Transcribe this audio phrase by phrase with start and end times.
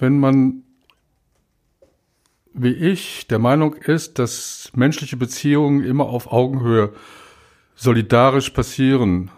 [0.00, 0.64] wenn man
[2.52, 6.92] wie ich der Meinung ist, dass menschliche Beziehungen immer auf Augenhöhe
[7.76, 9.30] solidarisch passieren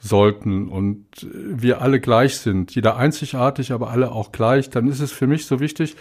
[0.00, 5.12] sollten und wir alle gleich sind, jeder einzigartig, aber alle auch gleich, dann ist es
[5.12, 5.96] für mich so wichtig,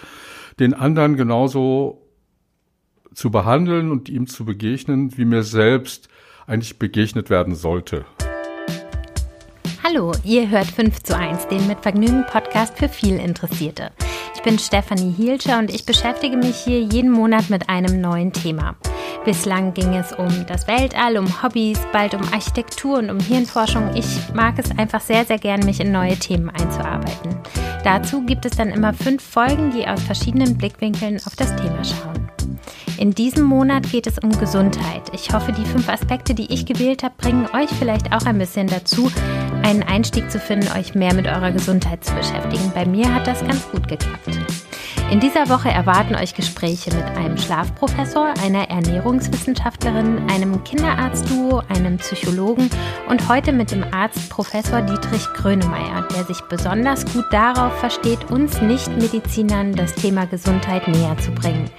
[0.60, 2.02] den anderen genauso
[3.14, 6.08] zu behandeln und ihm zu begegnen, wie mir selbst
[6.48, 8.06] eigentlich begegnet werden sollte.
[9.86, 13.92] Hallo, ihr hört 5 zu 1, den mit Vergnügen Podcast für viel Interessierte.
[14.34, 18.78] Ich bin Stefanie Hielscher und ich beschäftige mich hier jeden Monat mit einem neuen Thema.
[19.26, 23.94] Bislang ging es um das Weltall, um Hobbys, bald um Architektur und um Hirnforschung.
[23.94, 27.36] Ich mag es einfach sehr, sehr gern, mich in neue Themen einzuarbeiten.
[27.84, 32.43] Dazu gibt es dann immer fünf Folgen, die aus verschiedenen Blickwinkeln auf das Thema schauen.
[32.98, 35.04] In diesem Monat geht es um Gesundheit.
[35.14, 38.68] Ich hoffe, die fünf Aspekte, die ich gewählt habe, bringen euch vielleicht auch ein bisschen
[38.68, 39.12] dazu,
[39.64, 42.72] einen Einstieg zu finden, euch mehr mit eurer Gesundheit zu beschäftigen.
[42.74, 44.40] Bei mir hat das ganz gut geklappt.
[45.12, 52.70] In dieser Woche erwarten euch Gespräche mit einem Schlafprofessor, einer Ernährungswissenschaftlerin, einem Kinderarztduo, einem Psychologen
[53.10, 58.60] und heute mit dem Arzt Professor Dietrich Grönemeyer, der sich besonders gut darauf versteht, uns
[58.62, 61.70] Nichtmedizinern das Thema Gesundheit näher zu bringen.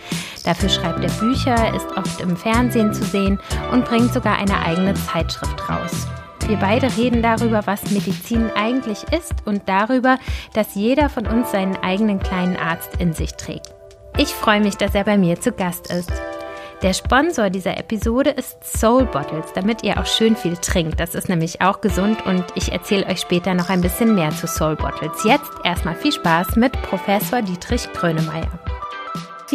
[0.44, 3.40] Dafür schreibt er Bücher, ist oft im Fernsehen zu sehen
[3.72, 6.06] und bringt sogar eine eigene Zeitschrift raus.
[6.46, 10.18] Wir beide reden darüber, was Medizin eigentlich ist und darüber,
[10.52, 13.74] dass jeder von uns seinen eigenen kleinen Arzt in sich trägt.
[14.18, 16.12] Ich freue mich, dass er bei mir zu Gast ist.
[16.82, 21.00] Der Sponsor dieser Episode ist Soul Bottles, damit ihr auch schön viel trinkt.
[21.00, 24.46] Das ist nämlich auch gesund und ich erzähle euch später noch ein bisschen mehr zu
[24.46, 25.24] Soul Bottles.
[25.24, 28.73] Jetzt erstmal viel Spaß mit Professor Dietrich Grönemeyer.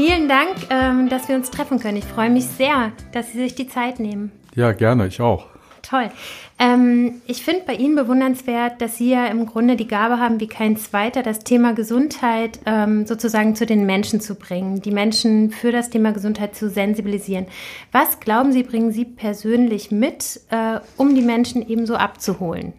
[0.01, 1.97] Vielen Dank, ähm, dass wir uns treffen können.
[1.97, 4.31] Ich freue mich sehr, dass Sie sich die Zeit nehmen.
[4.55, 5.47] Ja, gerne, ich auch.
[5.81, 6.09] Toll.
[6.57, 10.47] Ähm, ich finde bei Ihnen bewundernswert, dass Sie ja im Grunde die Gabe haben, wie
[10.47, 15.73] kein zweiter, das Thema Gesundheit ähm, sozusagen zu den Menschen zu bringen, die Menschen für
[15.73, 17.47] das Thema Gesundheit zu sensibilisieren.
[17.91, 22.71] Was glauben Sie, bringen Sie persönlich mit, äh, um die Menschen ebenso abzuholen?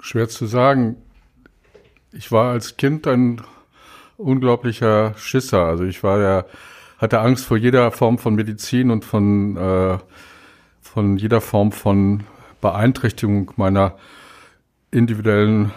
[0.00, 0.96] Schwer zu sagen.
[2.12, 3.40] Ich war als Kind ein
[4.18, 5.64] unglaublicher Schisser.
[5.64, 6.44] Also ich war ja
[6.98, 9.98] hatte Angst vor jeder Form von Medizin und von, äh,
[10.82, 12.24] von jeder Form von
[12.60, 13.94] Beeinträchtigung meiner
[14.90, 15.70] individuellen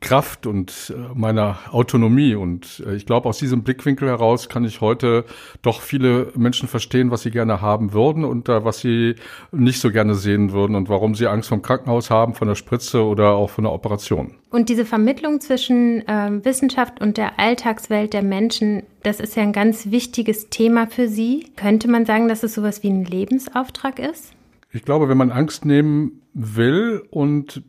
[0.00, 2.34] Kraft und äh, meiner Autonomie.
[2.34, 5.24] Und äh, ich glaube, aus diesem Blickwinkel heraus kann ich heute
[5.62, 9.16] doch viele Menschen verstehen, was sie gerne haben würden und äh, was sie
[9.52, 13.04] nicht so gerne sehen würden und warum sie Angst vom Krankenhaus haben, von der Spritze
[13.04, 14.34] oder auch von der Operation.
[14.50, 19.52] Und diese Vermittlung zwischen äh, Wissenschaft und der Alltagswelt der Menschen, das ist ja ein
[19.52, 21.46] ganz wichtiges Thema für Sie.
[21.56, 24.32] Könnte man sagen, dass es sowas wie ein Lebensauftrag ist?
[24.72, 27.62] Ich glaube, wenn man Angst nehmen will und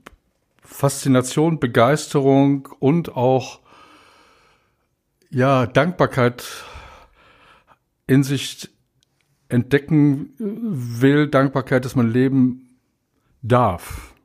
[0.72, 3.60] Faszination, Begeisterung und auch
[5.30, 6.44] ja Dankbarkeit
[8.08, 8.70] in sich
[9.50, 12.78] entdecken will, Dankbarkeit, dass man leben
[13.42, 14.16] darf,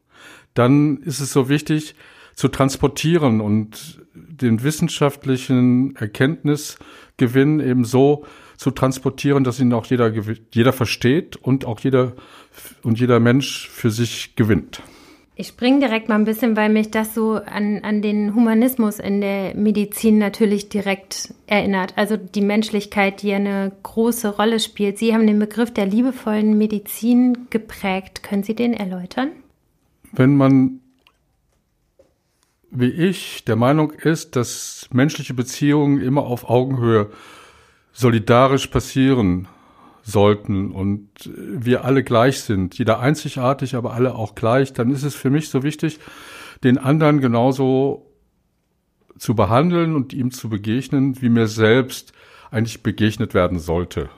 [0.54, 1.94] dann ist es so wichtig
[2.34, 8.24] zu transportieren und den wissenschaftlichen Erkenntnisgewinn eben so
[8.56, 10.12] zu transportieren, dass ihn auch jeder,
[10.52, 12.14] jeder versteht und auch jeder
[12.82, 14.82] und jeder Mensch für sich gewinnt.
[15.38, 19.20] Ich springe direkt mal ein bisschen, weil mich das so an, an den Humanismus in
[19.20, 21.92] der Medizin natürlich direkt erinnert.
[21.97, 24.97] Also die Menschlichkeit, die eine große Rolle spielt.
[24.97, 28.22] Sie haben den Begriff der liebevollen Medizin geprägt.
[28.22, 29.28] Können Sie den erläutern?
[30.10, 30.80] Wenn man,
[32.70, 37.10] wie ich, der Meinung ist, dass menschliche Beziehungen immer auf Augenhöhe
[37.92, 39.48] solidarisch passieren
[40.06, 45.16] sollten und wir alle gleich sind, jeder einzigartig, aber alle auch gleich, dann ist es
[45.16, 45.98] für mich so wichtig,
[46.62, 48.06] den anderen genauso
[49.18, 52.12] zu behandeln und ihm zu begegnen, wie mir selbst
[52.52, 54.08] eigentlich begegnet werden sollte.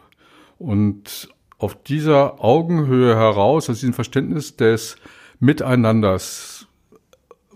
[0.59, 4.97] Und auf dieser Augenhöhe heraus, aus diesem Verständnis des
[5.41, 6.67] Miteinanders,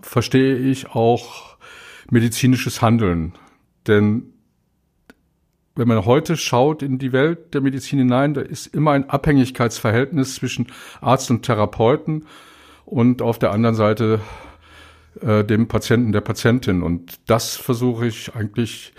[0.01, 1.57] verstehe ich auch
[2.09, 3.33] medizinisches Handeln.
[3.87, 4.32] Denn
[5.75, 10.35] wenn man heute schaut in die Welt der Medizin hinein, da ist immer ein Abhängigkeitsverhältnis
[10.35, 10.67] zwischen
[11.01, 12.25] Arzt und Therapeuten
[12.85, 14.19] und auf der anderen Seite
[15.21, 16.83] äh, dem Patienten, der Patientin.
[16.83, 18.93] Und das versuche ich eigentlich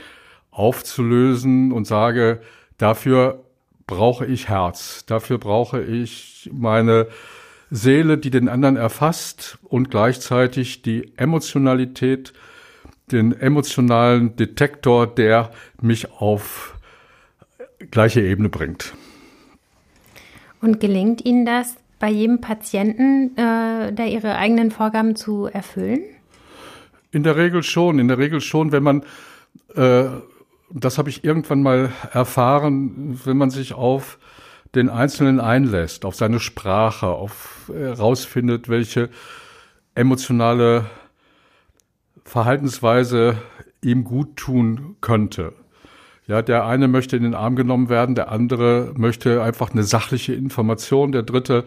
[0.51, 2.41] aufzulösen und sage,
[2.79, 3.45] dafür
[3.87, 7.09] brauche ich Herz, dafür brauche ich meine
[7.71, 12.33] Seele, die den anderen erfasst und gleichzeitig die Emotionalität
[13.13, 16.79] den emotionalen Detektor, der mich auf
[17.91, 18.95] gleiche Ebene bringt.
[20.61, 26.01] Und gelingt Ihnen das bei jedem Patienten, äh, da Ihre eigenen Vorgaben zu erfüllen?
[27.13, 29.05] In der Regel schon, in der Regel schon, wenn man,
[29.75, 30.05] äh,
[30.71, 34.19] das habe ich irgendwann mal erfahren, wenn man sich auf
[34.75, 39.11] den Einzelnen einlässt, auf seine Sprache, auf äh, rausfindet, welche
[39.95, 40.87] emotionale
[42.25, 43.37] Verhaltensweise
[43.83, 45.53] ihm gut tun könnte.
[46.27, 50.33] Ja, der eine möchte in den Arm genommen werden, der andere möchte einfach eine sachliche
[50.33, 51.65] Information, der dritte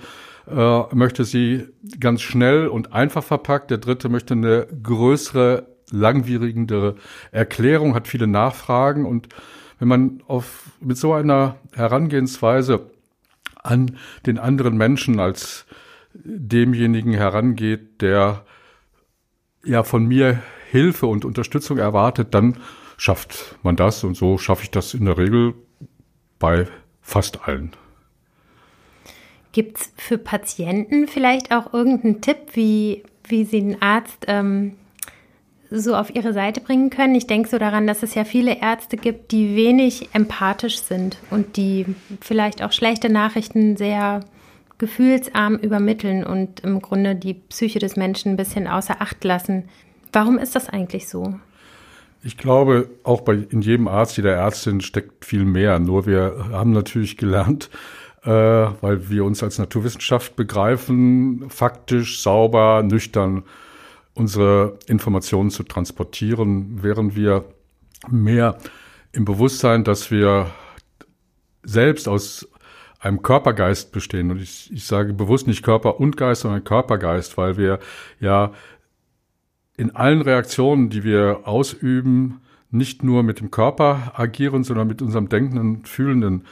[0.47, 1.65] äh, möchte sie
[1.99, 6.95] ganz schnell und einfach verpackt, der dritte möchte eine größere, langwierigendere
[7.31, 9.29] Erklärung, hat viele Nachfragen und
[9.79, 12.89] wenn man auf, mit so einer Herangehensweise
[13.61, 15.67] an den anderen Menschen als
[16.15, 18.43] demjenigen herangeht, der
[19.67, 20.41] ja von mir
[20.71, 22.57] Hilfe und Unterstützung erwartet, dann
[22.97, 25.53] schafft man das und so schaffe ich das in der Regel
[26.39, 26.67] bei
[27.01, 27.71] fast allen.
[29.51, 34.75] Gibt es für Patienten vielleicht auch irgendeinen Tipp, wie, wie sie einen Arzt ähm,
[35.69, 37.15] so auf ihre Seite bringen können?
[37.15, 41.57] Ich denke so daran, dass es ja viele Ärzte gibt, die wenig empathisch sind und
[41.57, 41.85] die
[42.21, 44.21] vielleicht auch schlechte Nachrichten sehr
[44.77, 49.69] gefühlsarm übermitteln und im Grunde die Psyche des Menschen ein bisschen außer Acht lassen.
[50.11, 51.39] Warum ist das eigentlich so?
[52.23, 55.79] Ich glaube, auch bei in jedem Arzt, jeder Ärztin steckt viel mehr.
[55.79, 57.69] Nur wir haben natürlich gelernt,
[58.23, 63.43] äh, weil wir uns als Naturwissenschaft begreifen, faktisch, sauber, nüchtern
[64.13, 67.45] unsere Informationen zu transportieren, während wir
[68.09, 68.57] mehr
[69.11, 70.47] im Bewusstsein, dass wir
[71.63, 72.47] selbst aus
[72.99, 74.31] einem Körpergeist bestehen.
[74.31, 77.79] Und ich, ich sage bewusst nicht Körper und Geist, sondern Körpergeist, weil wir
[78.19, 78.51] ja
[79.77, 82.41] in allen Reaktionen, die wir ausüben,
[82.71, 86.45] nicht nur mit dem Körper agieren, sondern mit unserem denkenden, fühlenden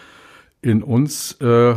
[0.61, 1.75] in uns äh,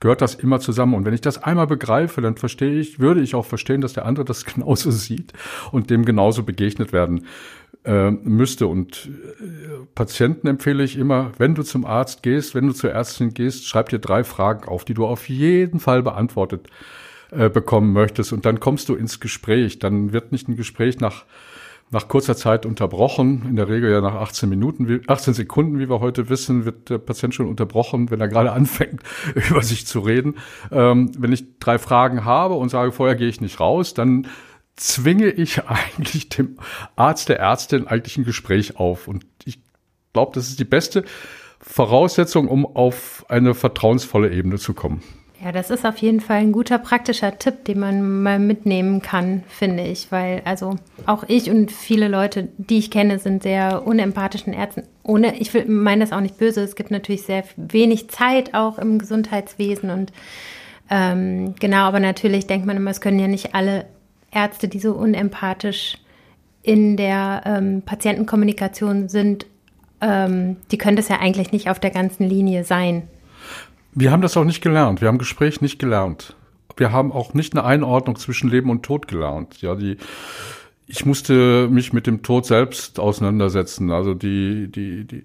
[0.00, 0.94] gehört das immer zusammen.
[0.94, 4.06] Und wenn ich das einmal begreife, dann verstehe ich, würde ich auch verstehen, dass der
[4.06, 5.32] andere das genauso sieht
[5.72, 7.26] und dem genauso begegnet werden
[7.84, 8.66] äh, müsste.
[8.66, 9.08] Und
[9.40, 13.66] äh, Patienten empfehle ich immer, wenn du zum Arzt gehst, wenn du zur Ärztin gehst,
[13.66, 16.68] schreib dir drei Fragen auf, die du auf jeden Fall beantwortet
[17.30, 18.32] äh, bekommen möchtest.
[18.32, 19.78] Und dann kommst du ins Gespräch.
[19.78, 21.24] Dann wird nicht ein Gespräch nach,
[21.90, 23.46] nach kurzer Zeit unterbrochen.
[23.48, 26.98] In der Regel ja nach 18 Minuten, 18 Sekunden, wie wir heute wissen, wird der
[26.98, 29.02] Patient schon unterbrochen, wenn er gerade anfängt,
[29.48, 30.34] über sich zu reden.
[30.72, 34.26] Ähm, wenn ich drei Fragen habe und sage, vorher gehe ich nicht raus, dann
[34.80, 36.58] zwinge ich eigentlich dem
[36.96, 39.06] Arzt, der Ärztin eigentlich ein Gespräch auf.
[39.06, 39.60] Und ich
[40.12, 41.04] glaube, das ist die beste
[41.60, 45.02] Voraussetzung, um auf eine vertrauensvolle Ebene zu kommen.
[45.42, 49.42] Ja, das ist auf jeden Fall ein guter praktischer Tipp, den man mal mitnehmen kann,
[49.48, 54.52] finde ich, weil also auch ich und viele Leute, die ich kenne, sind sehr unempathischen
[54.52, 54.82] Ärzten.
[55.02, 56.62] Ohne, ich meine das auch nicht böse.
[56.62, 60.12] Es gibt natürlich sehr wenig Zeit auch im Gesundheitswesen und
[60.90, 63.86] ähm, genau, aber natürlich denkt man immer, es können ja nicht alle
[64.30, 65.98] Ärzte, die so unempathisch
[66.62, 69.46] in der ähm, Patientenkommunikation sind,
[70.00, 73.08] ähm, die können das ja eigentlich nicht auf der ganzen Linie sein.
[73.92, 75.00] Wir haben das auch nicht gelernt.
[75.00, 76.36] Wir haben Gespräch nicht gelernt.
[76.76, 79.60] Wir haben auch nicht eine Einordnung zwischen Leben und Tod gelernt.
[79.60, 79.96] Ja, die,
[80.86, 83.90] ich musste mich mit dem Tod selbst auseinandersetzen.
[83.90, 85.24] Also die, die, die,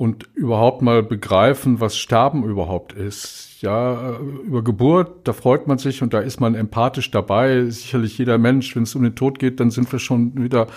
[0.00, 6.00] und überhaupt mal begreifen, was Sterben überhaupt ist ja, über Geburt, da freut man sich
[6.00, 7.66] und da ist man empathisch dabei.
[7.66, 10.68] Sicherlich jeder Mensch, wenn es um den Tod geht, dann sind wir schon wieder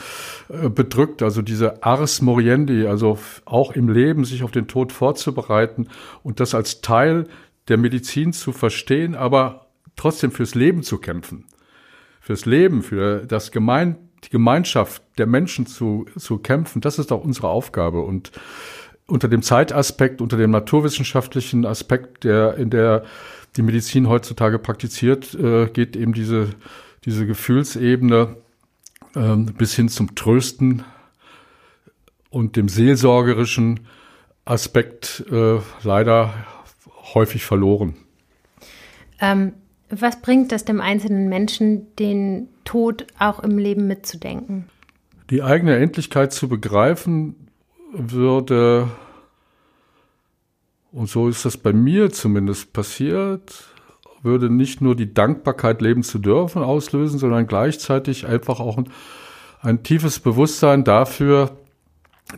[0.49, 1.23] äh, bedrückt.
[1.23, 5.87] Also diese Ars Moriendi, also auch im Leben sich auf den Tod vorzubereiten
[6.23, 7.27] und das als Teil
[7.69, 11.45] der Medizin zu verstehen, aber trotzdem fürs Leben zu kämpfen.
[12.19, 17.23] Fürs Leben, für das Gemein, die Gemeinschaft der Menschen zu, zu kämpfen, das ist auch
[17.23, 18.33] unsere Aufgabe und
[19.07, 23.03] unter dem Zeitaspekt, unter dem naturwissenschaftlichen Aspekt, der in der
[23.55, 26.49] die Medizin heutzutage praktiziert, äh, geht eben diese,
[27.05, 28.35] diese Gefühlsebene
[29.15, 30.83] äh, bis hin zum Trösten
[32.29, 33.81] und dem seelsorgerischen
[34.45, 36.33] Aspekt äh, leider
[37.13, 37.95] häufig verloren.
[39.19, 39.53] Ähm,
[39.89, 44.65] was bringt es dem einzelnen Menschen, den Tod auch im Leben mitzudenken?
[45.29, 47.35] Die eigene Endlichkeit zu begreifen,
[47.93, 48.89] würde,
[50.91, 53.65] und so ist das bei mir zumindest passiert,
[54.23, 58.89] würde nicht nur die Dankbarkeit leben zu dürfen auslösen, sondern gleichzeitig einfach auch ein,
[59.61, 61.57] ein tiefes Bewusstsein dafür,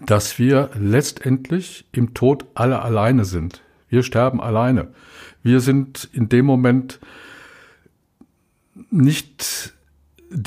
[0.05, 3.61] dass wir letztendlich im Tod alle alleine sind.
[3.87, 4.89] Wir sterben alleine.
[5.43, 6.99] Wir sind in dem Moment
[8.89, 9.54] nicht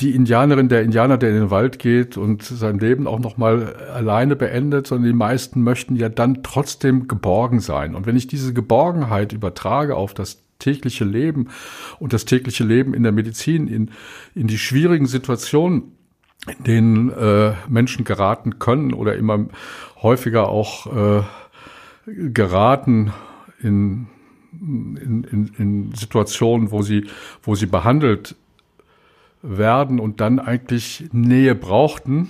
[0.01, 4.35] die Indianerin, der Indianer, der in den Wald geht und sein Leben auch nochmal alleine
[4.35, 7.95] beendet, sondern die meisten möchten ja dann trotzdem geborgen sein.
[7.95, 11.47] Und wenn ich diese Geborgenheit übertrage auf das tägliche Leben
[11.99, 13.91] und das tägliche Leben in der Medizin, in,
[14.35, 15.95] in die schwierigen Situationen,
[16.57, 19.47] in denen äh, Menschen geraten können oder immer
[20.01, 21.23] häufiger auch äh,
[22.05, 23.11] geraten
[23.61, 24.07] in,
[24.61, 27.07] in, in, in Situationen, wo sie,
[27.43, 28.35] wo sie behandelt
[29.41, 32.29] werden und dann eigentlich Nähe brauchten,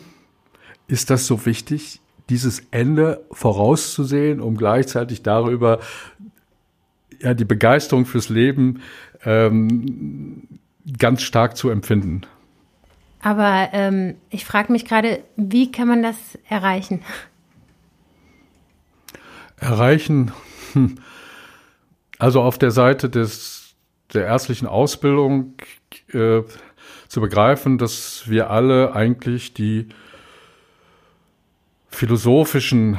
[0.88, 5.80] ist das so wichtig, dieses Ende vorauszusehen, um gleichzeitig darüber
[7.20, 8.82] ja die Begeisterung fürs Leben
[9.26, 10.48] ähm,
[10.98, 12.22] ganz stark zu empfinden.
[13.22, 17.02] Aber ähm, ich frage mich gerade, wie kann man das erreichen?
[19.58, 20.32] Erreichen,
[22.20, 23.76] also auf der Seite des,
[24.14, 25.56] der ärztlichen Ausbildung
[26.14, 26.44] äh,
[27.10, 29.88] zu begreifen, dass wir alle eigentlich die
[31.90, 32.98] philosophischen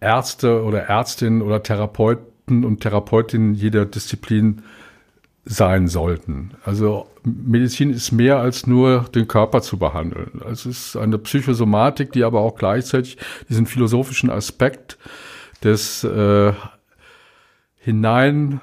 [0.00, 4.62] Ärzte oder Ärztinnen oder Therapeuten und Therapeutinnen jeder Disziplin
[5.44, 6.52] sein sollten.
[6.64, 10.40] Also Medizin ist mehr als nur den Körper zu behandeln.
[10.50, 14.98] Es ist eine Psychosomatik, die aber auch gleichzeitig diesen philosophischen Aspekt
[15.64, 16.52] des äh,
[17.78, 18.60] hinein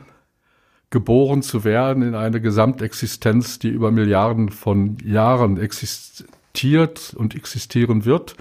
[0.89, 8.35] geboren zu werden in eine Gesamtexistenz, die über Milliarden von Jahren existiert und existieren wird,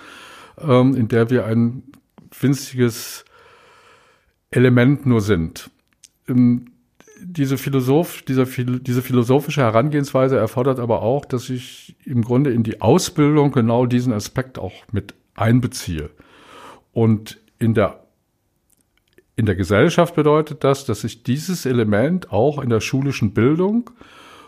[0.60, 1.82] ähm, in der wir ein
[2.38, 3.24] winziges
[4.50, 5.70] Element nur sind.
[6.28, 6.66] Ähm,
[7.20, 12.80] diese, Philosoph, dieser, diese philosophische Herangehensweise erfordert aber auch, dass ich im Grunde in die
[12.80, 16.10] Ausbildung genau diesen Aspekt auch mit einbeziehe.
[16.92, 18.03] Und in der
[19.36, 23.90] in der Gesellschaft bedeutet das, dass ich dieses Element auch in der schulischen Bildung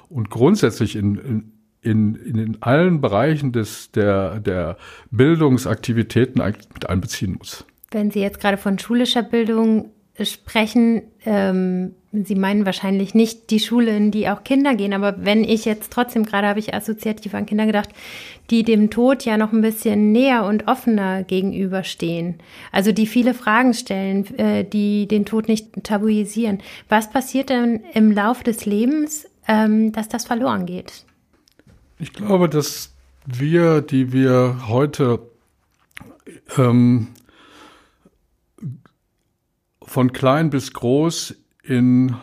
[0.09, 1.53] und grundsätzlich in,
[1.83, 4.77] in, in, in allen Bereichen des, der, der
[5.11, 7.65] Bildungsaktivitäten mit einbeziehen muss.
[7.91, 11.95] Wenn Sie jetzt gerade von schulischer Bildung sprechen, ähm,
[12.25, 15.93] Sie meinen wahrscheinlich nicht die Schule, in die auch Kinder gehen, aber wenn ich jetzt
[15.93, 17.91] trotzdem, gerade habe ich assoziativ an Kinder gedacht,
[18.49, 22.37] die dem Tod ja noch ein bisschen näher und offener gegenüberstehen,
[22.73, 26.61] also die viele Fragen stellen, äh, die den Tod nicht tabuisieren.
[26.89, 31.05] Was passiert denn im Lauf des Lebens, ähm, dass das verloren geht?
[31.99, 32.95] Ich glaube, dass
[33.27, 35.21] wir, die wir heute
[36.57, 37.09] ähm,
[39.87, 42.17] von klein bis groß in,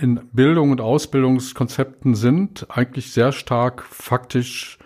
[0.00, 4.78] in Bildung und Ausbildungskonzepten sind, eigentlich sehr stark faktisch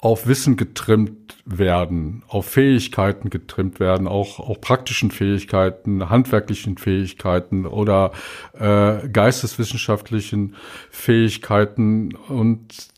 [0.00, 8.12] auf Wissen getrimmt werden, auf Fähigkeiten getrimmt werden, auch, auch praktischen Fähigkeiten, handwerklichen Fähigkeiten oder
[8.52, 10.54] äh, geisteswissenschaftlichen
[10.90, 12.88] Fähigkeiten und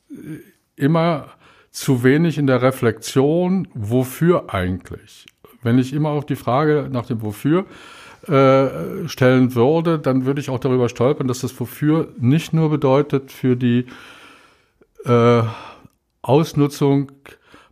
[0.77, 1.29] immer
[1.71, 5.27] zu wenig in der Reflexion, wofür eigentlich.
[5.63, 7.67] Wenn ich immer auf die Frage nach dem Wofür
[8.27, 13.33] äh, stellen würde, dann würde ich auch darüber stolpern, dass das Wofür nicht nur bedeutet
[13.33, 13.87] für die
[15.05, 15.43] äh,
[16.23, 17.13] Ausnutzung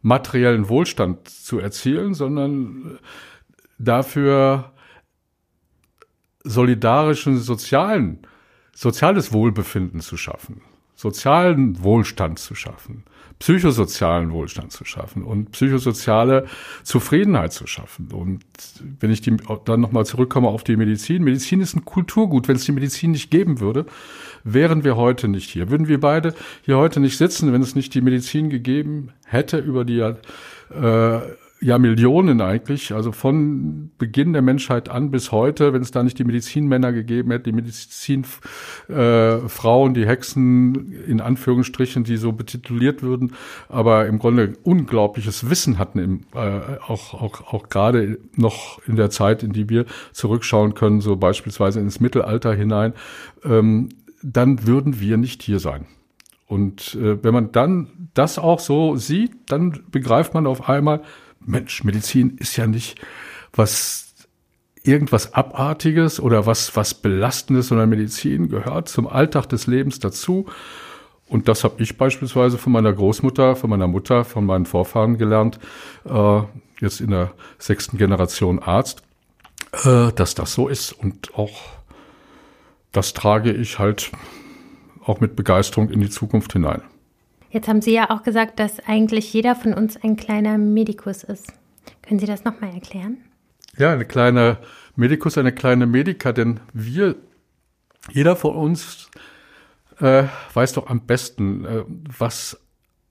[0.02, 2.98] materiellen Wohlstand zu erzielen, sondern
[3.78, 4.72] dafür
[6.44, 8.26] solidarischen sozialen,
[8.74, 10.62] soziales Wohlbefinden zu schaffen,
[10.94, 13.04] sozialen Wohlstand zu schaffen
[13.38, 16.46] psychosozialen Wohlstand zu schaffen und psychosoziale
[16.82, 18.08] Zufriedenheit zu schaffen.
[18.12, 18.44] Und
[19.00, 22.48] wenn ich die, dann nochmal zurückkomme auf die Medizin, Medizin ist ein Kulturgut.
[22.48, 23.86] Wenn es die Medizin nicht geben würde,
[24.44, 25.70] wären wir heute nicht hier.
[25.70, 29.84] Würden wir beide hier heute nicht sitzen, wenn es nicht die Medizin gegeben hätte über
[29.84, 31.20] die äh,
[31.60, 36.18] ja Millionen eigentlich, also von Beginn der Menschheit an bis heute, wenn es da nicht
[36.18, 43.32] die Medizinmänner gegeben hätte, die Medizinfrauen, äh, die Hexen in Anführungsstrichen, die so betituliert würden,
[43.68, 49.10] aber im Grunde unglaubliches Wissen hatten, im, äh, auch, auch, auch gerade noch in der
[49.10, 52.92] Zeit, in die wir zurückschauen können, so beispielsweise ins Mittelalter hinein,
[53.44, 53.88] ähm,
[54.22, 55.86] dann würden wir nicht hier sein.
[56.46, 61.02] Und äh, wenn man dann das auch so sieht, dann begreift man auf einmal,
[61.48, 63.00] Mensch, Medizin ist ja nicht
[63.52, 64.14] was
[64.82, 70.46] irgendwas Abartiges oder was, was Belastendes, sondern Medizin gehört zum Alltag des Lebens dazu.
[71.26, 75.58] Und das habe ich beispielsweise von meiner Großmutter, von meiner Mutter, von meinen Vorfahren gelernt,
[76.06, 76.40] äh,
[76.80, 79.02] jetzt in der sechsten Generation Arzt,
[79.84, 80.92] äh, dass das so ist.
[80.92, 81.60] Und auch
[82.92, 84.10] das trage ich halt
[85.04, 86.82] auch mit Begeisterung in die Zukunft hinein.
[87.50, 91.52] Jetzt haben Sie ja auch gesagt, dass eigentlich jeder von uns ein kleiner Medikus ist.
[92.02, 93.18] Können Sie das nochmal erklären?
[93.76, 94.58] Ja, eine kleine
[94.96, 97.16] Medikus, eine kleine Medika, denn wir,
[98.10, 99.08] jeder von uns
[100.00, 102.60] äh, weiß doch am besten, äh, was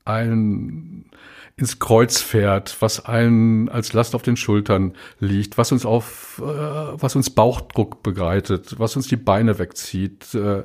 [0.05, 1.09] einen
[1.55, 6.43] ins Kreuz fährt, was einen als Last auf den Schultern liegt, was uns auf, äh,
[6.43, 10.35] was uns Bauchdruck begleitet, was uns die Beine wegzieht.
[10.35, 10.63] Äh,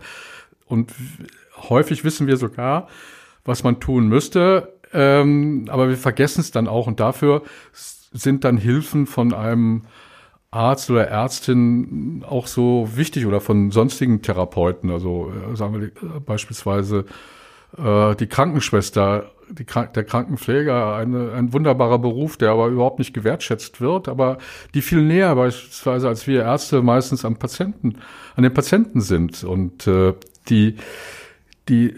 [0.67, 0.93] und
[1.57, 2.88] häufig wissen wir sogar,
[3.44, 4.72] was man tun müsste.
[4.92, 6.87] Ähm, aber wir vergessen es dann auch.
[6.87, 9.82] Und dafür sind dann Hilfen von einem
[10.50, 16.20] Arzt oder Ärztin auch so wichtig oder von sonstigen Therapeuten, also äh, sagen wir äh,
[16.20, 17.06] beispielsweise
[17.78, 23.80] äh, die Krankenschwester, die, der Krankenpfleger, eine, ein wunderbarer Beruf, der aber überhaupt nicht gewertschätzt
[23.80, 24.37] wird, aber
[24.75, 27.96] die viel näher beispielsweise als wir Ärzte meistens am Patienten,
[28.37, 29.44] an den Patienten sind.
[29.44, 30.12] Und äh,
[30.50, 30.76] die,
[31.70, 31.96] die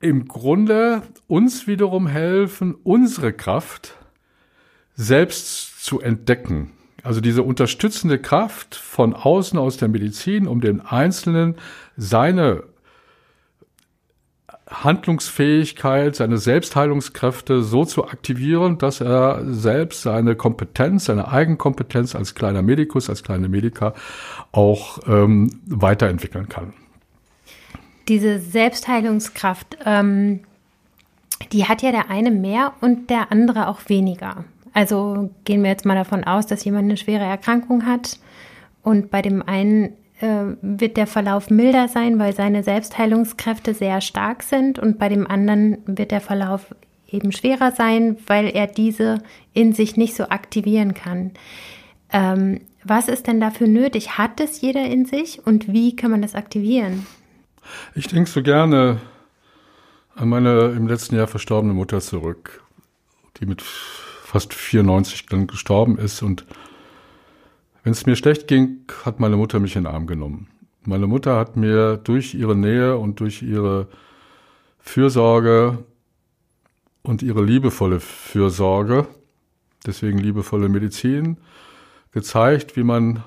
[0.00, 3.94] im Grunde uns wiederum helfen, unsere Kraft
[4.94, 6.72] selbst zu entdecken.
[7.02, 11.56] Also diese unterstützende Kraft von außen aus der Medizin, um den Einzelnen
[11.96, 12.64] seine
[14.68, 22.62] Handlungsfähigkeit, seine Selbstheilungskräfte so zu aktivieren, dass er selbst seine Kompetenz, seine Eigenkompetenz als kleiner
[22.62, 23.94] Medikus, als kleine Mediker
[24.52, 26.74] auch ähm, weiterentwickeln kann.
[28.08, 30.40] Diese Selbstheilungskraft, ähm,
[31.52, 34.44] die hat ja der eine mehr und der andere auch weniger.
[34.72, 38.18] Also gehen wir jetzt mal davon aus, dass jemand eine schwere Erkrankung hat
[38.82, 44.42] und bei dem einen äh, wird der Verlauf milder sein, weil seine Selbstheilungskräfte sehr stark
[44.42, 46.74] sind und bei dem anderen wird der Verlauf
[47.10, 49.22] eben schwerer sein, weil er diese
[49.52, 51.32] in sich nicht so aktivieren kann.
[52.12, 54.18] Ähm, was ist denn dafür nötig?
[54.18, 57.06] Hat es jeder in sich und wie kann man das aktivieren?
[57.94, 59.00] Ich denke so gerne
[60.14, 62.62] an meine im letzten Jahr verstorbene Mutter zurück,
[63.38, 66.22] die mit fast 94 dann gestorben ist.
[66.22, 66.44] Und
[67.82, 70.48] wenn es mir schlecht ging, hat meine Mutter mich in den Arm genommen.
[70.84, 73.88] Meine Mutter hat mir durch ihre Nähe und durch ihre
[74.78, 75.84] Fürsorge
[77.02, 79.06] und ihre liebevolle Fürsorge,
[79.86, 81.38] deswegen liebevolle Medizin,
[82.12, 83.22] gezeigt, wie man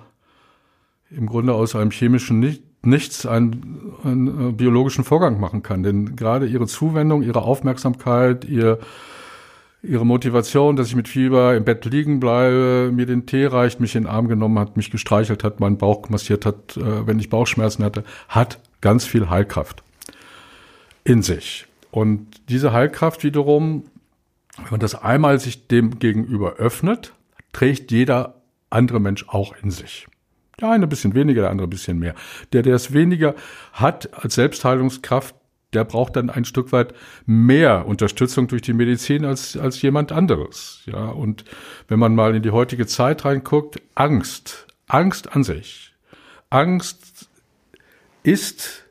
[1.10, 2.40] im Grunde aus einem chemischen
[2.84, 5.84] Nichts einen, einen äh, biologischen Vorgang machen kann.
[5.84, 8.80] Denn gerade ihre Zuwendung, ihre Aufmerksamkeit, ihr
[9.84, 13.96] ihre Motivation, dass ich mit Fieber im Bett liegen bleibe, mir den Tee reicht, mich
[13.96, 17.30] in den Arm genommen hat, mich gestreichelt hat, meinen Bauch massiert hat, äh, wenn ich
[17.30, 19.84] Bauchschmerzen hatte, hat ganz viel Heilkraft
[21.04, 21.66] in sich.
[21.90, 23.86] Und diese Heilkraft wiederum,
[24.58, 27.14] wenn man das einmal sich dem gegenüber öffnet,
[27.52, 28.36] trägt jeder
[28.70, 30.08] andere Mensch auch in sich.
[30.62, 32.16] Der eine ein bisschen weniger, der andere ein bisschen mehr.
[32.54, 33.36] Der, der es weniger
[33.74, 35.36] hat als Selbstheilungskraft,
[35.74, 36.94] der braucht dann ein Stück weit
[37.26, 40.84] mehr Unterstützung durch die Medizin als, als jemand anderes.
[40.86, 41.46] Ja, und
[41.88, 45.94] wenn man mal in die heutige Zeit reinguckt, Angst, Angst an sich.
[46.50, 47.30] Angst
[48.24, 48.86] ist,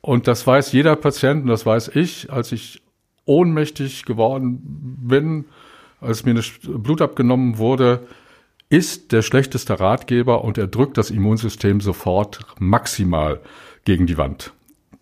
[0.00, 2.82] und das weiß jeder Patient, und das weiß ich, als ich
[3.26, 4.60] ohnmächtig geworden
[5.02, 5.44] bin,
[6.00, 8.06] als mir das Blut abgenommen wurde,
[8.76, 13.40] ist der schlechteste Ratgeber und er drückt das Immunsystem sofort maximal
[13.84, 14.52] gegen die Wand.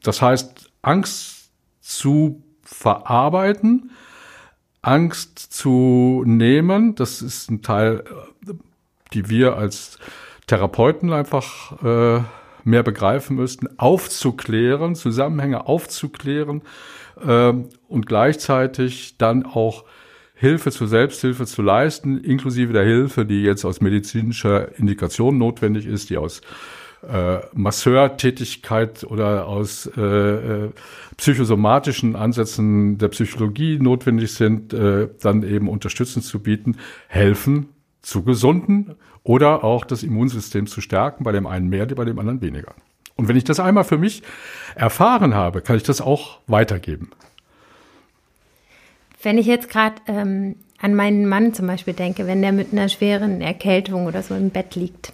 [0.03, 3.91] Das heißt, Angst zu verarbeiten,
[4.83, 8.05] Angst zu nehmen, das ist ein Teil,
[9.15, 9.99] die wir als
[10.47, 12.23] Therapeuten einfach äh,
[12.65, 16.61] mehr begreifen müssten, aufzuklären, Zusammenhänge aufzuklären
[17.25, 17.55] äh,
[17.89, 19.85] und gleichzeitig dann auch
[20.43, 26.11] Hilfe zur Selbsthilfe zu leisten, inklusive der Hilfe, die jetzt aus medizinischer Indikation notwendig ist,
[26.11, 26.41] die aus
[27.09, 30.71] äh, Masseurtätigkeit oder aus äh, äh,
[31.17, 36.77] psychosomatischen Ansätzen der Psychologie notwendig sind, äh, dann eben unterstützend zu bieten,
[37.07, 37.69] helfen
[38.01, 42.41] zu gesunden oder auch das Immunsystem zu stärken, bei dem einen mehr, bei dem anderen
[42.41, 42.75] weniger.
[43.15, 44.25] Und wenn ich das einmal für mich
[44.75, 47.11] erfahren habe, kann ich das auch weitergeben.
[49.23, 52.89] Wenn ich jetzt gerade ähm, an meinen Mann zum Beispiel denke, wenn der mit einer
[52.89, 55.13] schweren Erkältung oder so im Bett liegt,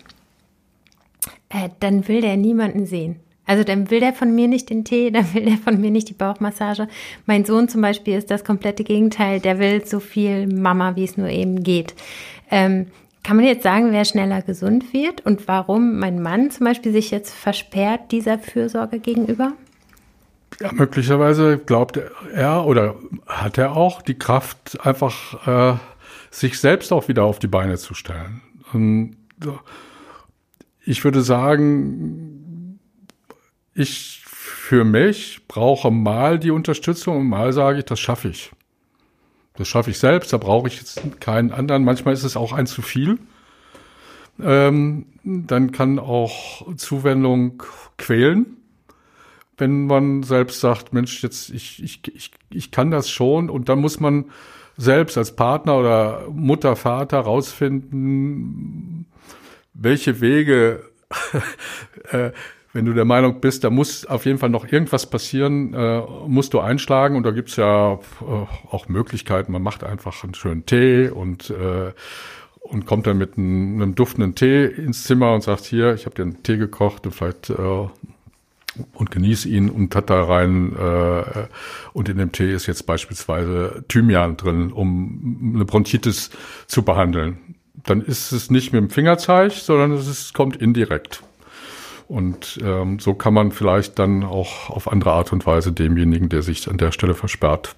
[1.51, 3.17] äh, dann will der niemanden sehen.
[3.47, 6.09] Also dann will der von mir nicht den Tee, dann will der von mir nicht
[6.09, 6.89] die Bauchmassage.
[7.27, 9.41] Mein Sohn zum Beispiel ist das komplette Gegenteil.
[9.41, 11.95] Der will so viel Mama, wie es nur eben geht.
[12.51, 12.87] Ähm,
[13.23, 17.11] kann man jetzt sagen, wer schneller gesund wird und warum mein Mann zum Beispiel sich
[17.11, 19.53] jetzt versperrt dieser Fürsorge gegenüber?
[20.61, 22.01] Ja, möglicherweise glaubt
[22.33, 25.79] er oder hat er auch die Kraft, einfach äh,
[26.31, 28.43] sich selbst auch wieder auf die Beine zu stellen.
[28.73, 29.17] Und,
[30.85, 32.81] ich würde sagen,
[33.75, 38.51] ich für mich brauche mal die Unterstützung und mal sage ich, das schaffe ich.
[39.57, 41.85] Das schaffe ich selbst, da brauche ich jetzt keinen anderen.
[41.85, 43.19] Manchmal ist es auch ein zu viel.
[44.41, 47.63] Ähm, dann kann auch Zuwendung
[47.97, 48.58] quälen,
[49.59, 53.81] wenn man selbst sagt, Mensch, jetzt ich, ich, ich, ich kann das schon und dann
[53.81, 54.27] muss man
[54.77, 59.07] selbst als Partner oder Mutter, Vater rausfinden,
[59.75, 60.85] welche Wege,
[62.11, 62.31] äh,
[62.73, 66.55] wenn du der Meinung bist, da muss auf jeden Fall noch irgendwas passieren, äh, musst
[66.55, 67.17] du einschlagen.
[67.17, 67.99] Und da gibt's ja äh,
[68.71, 69.53] auch Möglichkeiten.
[69.53, 71.93] Man macht einfach einen schönen Tee und äh,
[72.61, 76.15] und kommt dann mit einem, einem duftenden Tee ins Zimmer und sagt, hier, ich habe
[76.15, 77.89] dir einen Tee gekocht und vielleicht äh,
[78.95, 81.47] und genieße ihn und hat da rein äh,
[81.93, 86.31] und in dem Tee ist jetzt beispielsweise Thymian drin, um eine Bronchitis
[86.67, 87.57] zu behandeln.
[87.85, 91.23] Dann ist es nicht mit dem Fingerzeig, sondern es ist, kommt indirekt.
[92.09, 96.43] Und ähm, so kann man vielleicht dann auch auf andere Art und Weise demjenigen, der
[96.43, 97.77] sich an der Stelle versperrt,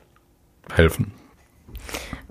[0.73, 1.13] helfen.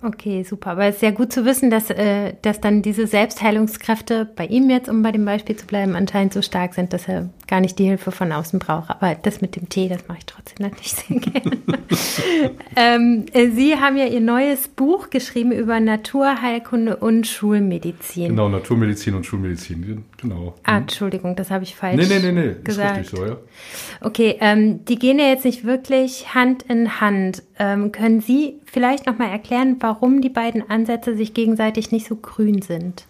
[0.01, 0.71] Okay, super.
[0.71, 4.69] Aber es ist sehr gut zu wissen, dass, äh, dass dann diese Selbstheilungskräfte bei ihm
[4.69, 7.79] jetzt, um bei dem Beispiel zu bleiben, anscheinend so stark sind, dass er gar nicht
[7.79, 8.89] die Hilfe von außen braucht.
[8.89, 11.57] Aber das mit dem Tee, das mache ich trotzdem natürlich sehr gerne.
[12.75, 18.29] ähm, äh, Sie haben ja Ihr neues Buch geschrieben über Naturheilkunde und Schulmedizin.
[18.29, 20.55] Genau, Naturmedizin und Schulmedizin, genau.
[20.63, 22.55] Ah, Entschuldigung, das habe ich falsch nee, nee, nee, nee.
[22.63, 23.01] gesagt.
[23.01, 23.37] Ist richtig so, ja.
[24.01, 27.43] Okay, ähm, die gehen ja jetzt nicht wirklich Hand in Hand.
[27.57, 32.61] Ähm, können Sie vielleicht nochmal erklären, warum die beiden Ansätze sich gegenseitig nicht so grün
[32.61, 33.05] sind?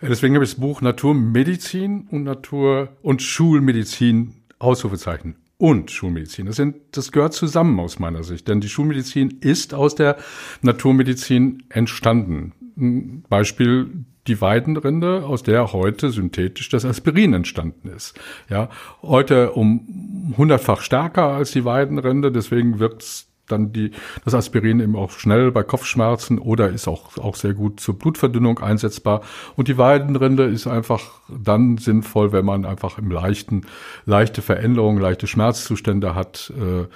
[0.00, 6.46] Deswegen habe ich das Buch Naturmedizin und Natur- und Schulmedizin Ausrufezeichen und Schulmedizin.
[6.46, 10.16] Das, sind, das gehört zusammen aus meiner Sicht, denn die Schulmedizin ist aus der
[10.60, 12.52] Naturmedizin entstanden.
[12.76, 18.18] Ein Beispiel die Weidenrinde, aus der heute synthetisch das Aspirin entstanden ist.
[18.48, 18.70] Ja,
[19.02, 23.90] heute um hundertfach stärker als die Weidenrinde, deswegen wirkt dann die,
[24.24, 28.58] das Aspirin eben auch schnell bei Kopfschmerzen oder ist auch, auch sehr gut zur Blutverdünnung
[28.60, 29.22] einsetzbar.
[29.56, 33.66] Und die Weidenrinde ist einfach dann sinnvoll, wenn man einfach im leichten,
[34.06, 36.52] leichte Veränderungen, leichte Schmerzzustände hat.
[36.56, 36.86] Äh,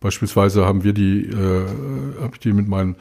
[0.00, 1.66] beispielsweise haben wir die, äh,
[2.20, 2.96] habe ich die mit meinen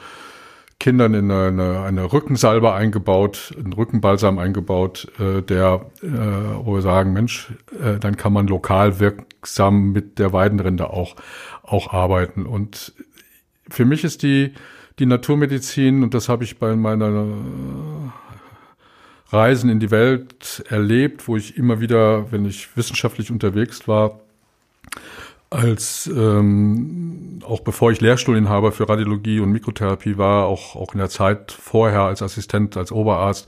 [0.88, 7.12] Kindern in eine, eine Rückensalbe eingebaut, einen Rückenbalsam eingebaut, äh, der, äh, wo wir sagen,
[7.12, 7.52] Mensch,
[7.84, 11.18] äh, dann kann man lokal wirksam mit der Weidenrinde auch,
[11.62, 12.46] auch arbeiten.
[12.46, 12.94] Und
[13.70, 14.54] für mich ist die,
[14.98, 17.26] die Naturmedizin, und das habe ich bei meiner
[19.28, 24.22] Reisen in die Welt erlebt, wo ich immer wieder, wenn ich wissenschaftlich unterwegs war,
[25.50, 31.10] als ähm, auch bevor ich Lehrstuhlinhaber für Radiologie und Mikrotherapie war, auch auch in der
[31.10, 33.48] Zeit vorher als Assistent, als Oberarzt,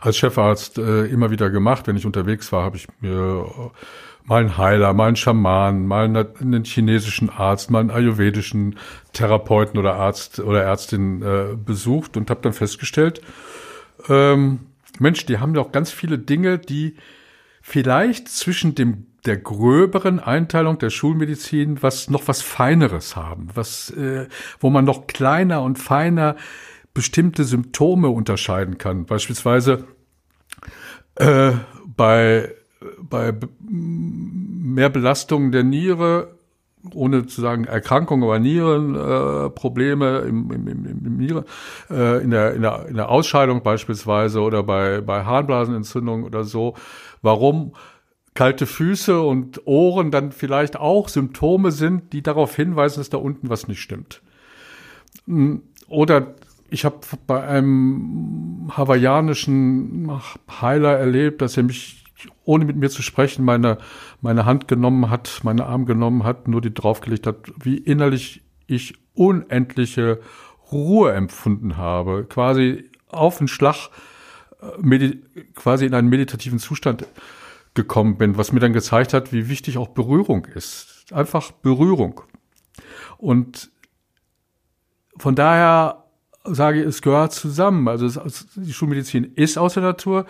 [0.00, 1.86] als Chefarzt äh, immer wieder gemacht.
[1.86, 3.46] Wenn ich unterwegs war, habe ich mir
[4.28, 8.76] mal einen Heiler, mal einen Schaman, mal einen chinesischen Arzt, mal einen ayurvedischen
[9.14, 13.22] Therapeuten oder Arzt oder Ärztin äh, besucht und habe dann festgestellt,
[14.08, 14.60] ähm,
[14.98, 16.96] Mensch, die haben doch ganz viele Dinge, die
[17.62, 24.28] vielleicht zwischen dem der gröberen Einteilung der Schulmedizin was noch was Feineres haben, was äh,
[24.60, 26.36] wo man noch kleiner und feiner
[26.94, 29.06] bestimmte Symptome unterscheiden kann.
[29.06, 29.84] Beispielsweise
[31.16, 31.52] äh,
[31.84, 32.54] bei
[33.00, 36.38] bei mehr Belastung der Niere
[36.94, 41.44] ohne zu sagen Erkrankung, aber Nierenprobleme äh, im, im, im, im Niere,
[41.90, 46.74] äh, in, der, in, der, in der Ausscheidung beispielsweise oder bei, bei Harnblasenentzündung oder so.
[47.22, 47.72] Warum
[48.38, 53.50] kalte Füße und Ohren dann vielleicht auch Symptome sind, die darauf hinweisen, dass da unten
[53.50, 54.22] was nicht stimmt.
[55.26, 56.36] Hm, oder
[56.70, 60.08] ich habe bei einem hawaiianischen
[60.60, 62.04] Heiler erlebt, dass er mich,
[62.44, 63.78] ohne mit mir zu sprechen, meine,
[64.20, 68.94] meine Hand genommen hat, meine Arm genommen hat, nur die draufgelegt hat, wie innerlich ich
[69.14, 70.20] unendliche
[70.70, 73.88] Ruhe empfunden habe, quasi auf den Schlag,
[74.62, 75.16] äh,
[75.56, 77.04] quasi in einen meditativen Zustand
[77.78, 81.06] gekommen bin, was mir dann gezeigt hat, wie wichtig auch Berührung ist.
[81.12, 82.20] Einfach Berührung.
[83.16, 83.70] Und
[85.16, 86.04] von daher
[86.44, 87.88] sage ich, es gehört zusammen.
[87.88, 88.22] Also
[88.56, 90.26] die Schulmedizin ist aus der Natur,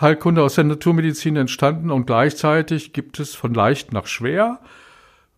[0.00, 4.60] Heilkunde aus der Naturmedizin entstanden und gleichzeitig gibt es von leicht nach schwer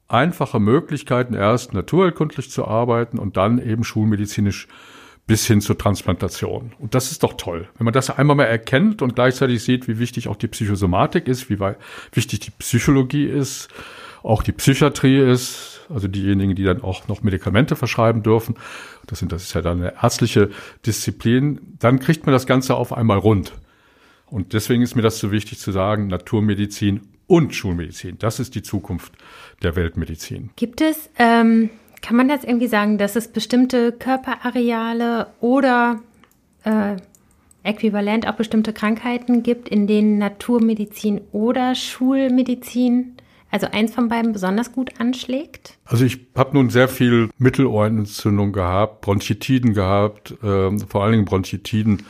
[0.09, 4.67] einfache Möglichkeiten, erst naturheilkundlich zu arbeiten und dann eben schulmedizinisch
[5.31, 6.73] bis hin zur Transplantation.
[6.81, 7.69] Und das ist doch toll.
[7.79, 11.49] Wenn man das einmal mal erkennt und gleichzeitig sieht, wie wichtig auch die Psychosomatik ist,
[11.49, 13.69] wie wichtig die Psychologie ist,
[14.25, 18.57] auch die Psychiatrie ist, also diejenigen, die dann auch noch Medikamente verschreiben dürfen.
[19.07, 20.51] Das, sind, das ist ja dann eine ärztliche
[20.85, 21.61] Disziplin.
[21.79, 23.53] Dann kriegt man das Ganze auf einmal rund.
[24.27, 28.19] Und deswegen ist mir das so wichtig zu sagen, Naturmedizin und Schulmedizin.
[28.19, 29.13] Das ist die Zukunft
[29.63, 30.51] der Weltmedizin.
[30.57, 31.71] Gibt es ähm,
[32.03, 36.01] kann man das irgendwie sagen, dass es bestimmte Körperareale oder
[36.65, 36.97] äh,
[37.63, 43.17] äquivalent auch bestimmte Krankheiten gibt, in denen Naturmedizin oder Schulmedizin,
[43.51, 45.79] also eins von beiden, besonders gut anschlägt?
[45.85, 52.03] Also ich habe nun sehr viel Mittelohrentzündung gehabt, Bronchitiden gehabt, äh, vor allen Dingen Bronchitiden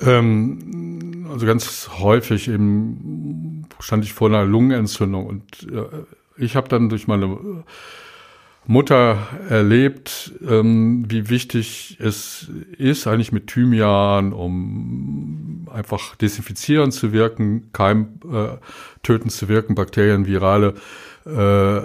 [0.00, 6.88] Ähm, also ganz häufig eben stand ich vor einer Lungenentzündung und äh, ich habe dann
[6.88, 7.64] durch meine
[8.66, 12.48] Mutter erlebt, ähm, wie wichtig es
[12.78, 20.74] ist, eigentlich mit Thymian, um einfach desinfizierend zu wirken, keim äh, zu wirken, Bakterien, virale
[21.26, 21.80] äh,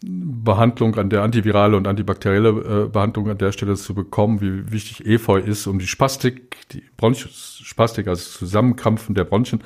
[0.00, 5.04] Behandlung an der antivirale und antibakterielle äh, Behandlung an der Stelle zu bekommen, wie wichtig
[5.04, 9.60] Efeu ist, um die Spastik, die Bronchspastik, also das Zusammenkrampfen der Bronchien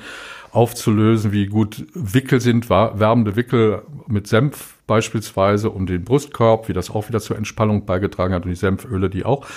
[0.53, 6.91] aufzulösen, wie gut Wickel sind, wärmende Wickel mit Senf beispielsweise um den Brustkorb, wie das
[6.91, 9.47] auch wieder zur Entspannung beigetragen hat und die Senföle, die auch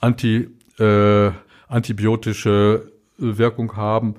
[0.00, 1.30] anti, äh,
[1.68, 4.16] antibiotische Wirkung haben.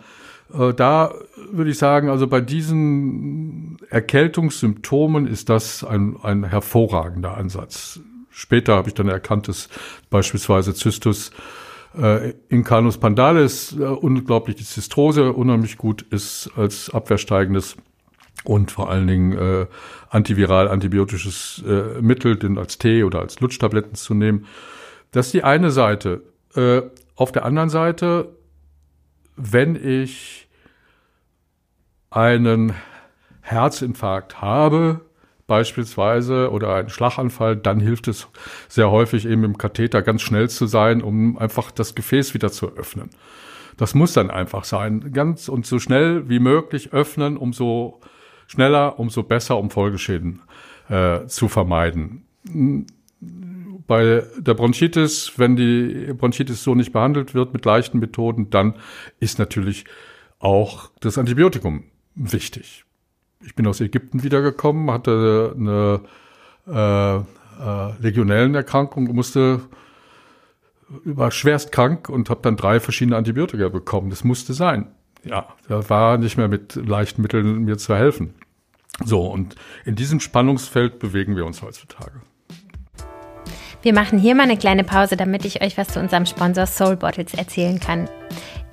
[0.53, 1.13] Äh, da
[1.51, 7.99] würde ich sagen, also bei diesen Erkältungssymptomen ist das ein, ein hervorragender Ansatz.
[8.29, 9.67] Später habe ich dann erkannt, dass
[10.09, 11.31] beispielsweise Zystus
[11.97, 17.77] äh, Incanus pandalis äh, unglaublich die Zystrose unheimlich gut ist als abwehrsteigendes
[18.43, 19.65] und vor allen Dingen äh,
[20.09, 24.45] antiviral antibiotisches äh, Mittel, den als Tee oder als Lutschtabletten zu nehmen.
[25.11, 26.23] Das ist die eine Seite.
[26.55, 26.83] Äh,
[27.15, 28.35] auf der anderen Seite,
[29.35, 30.47] wenn ich
[32.09, 32.73] einen
[33.41, 35.01] Herzinfarkt habe,
[35.47, 38.27] beispielsweise, oder einen Schlaganfall, dann hilft es
[38.67, 42.75] sehr häufig eben im Katheter ganz schnell zu sein, um einfach das Gefäß wieder zu
[42.75, 43.09] öffnen.
[43.77, 45.11] Das muss dann einfach sein.
[45.11, 47.99] Ganz und so schnell wie möglich öffnen, umso
[48.47, 50.41] schneller, umso besser, um Folgeschäden
[50.89, 52.25] äh, zu vermeiden.
[53.87, 58.75] Bei der Bronchitis, wenn die Bronchitis so nicht behandelt wird mit leichten Methoden, dann
[59.19, 59.85] ist natürlich
[60.39, 61.83] auch das Antibiotikum
[62.15, 62.85] wichtig.
[63.41, 66.01] Ich bin aus Ägypten wiedergekommen, hatte eine
[66.67, 69.61] äh, äh, Legionellenerkrankung, musste
[71.03, 74.09] war schwerst krank und habe dann drei verschiedene Antibiotika bekommen.
[74.09, 74.87] Das musste sein
[75.25, 78.35] ja, da war nicht mehr mit leichten Mitteln mir zu helfen.
[79.03, 82.21] So, und in diesem Spannungsfeld bewegen wir uns heutzutage.
[83.81, 86.95] Wir machen hier mal eine kleine Pause, damit ich euch was zu unserem Sponsor Soul
[86.95, 88.09] Bottles erzählen kann.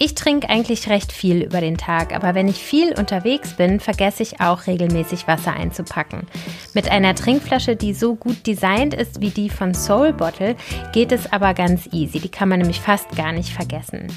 [0.05, 4.25] Ich trinke eigentlich recht viel über den Tag, aber wenn ich viel unterwegs bin, vergesse
[4.25, 6.27] ich auch regelmäßig Wasser einzupacken.
[6.75, 10.57] Mit einer Trinkflasche, die so gut designt ist wie die von Soul Bottle,
[10.93, 12.19] geht es aber ganz easy.
[12.19, 14.09] Die kann man nämlich fast gar nicht vergessen.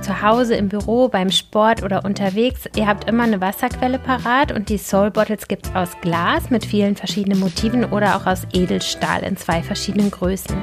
[0.00, 4.70] Zu Hause, im Büro, beim Sport oder unterwegs, ihr habt immer eine Wasserquelle parat und
[4.70, 9.24] die Soul Bottles gibt es aus Glas mit vielen verschiedenen Motiven oder auch aus Edelstahl
[9.24, 10.56] in zwei verschiedenen Größen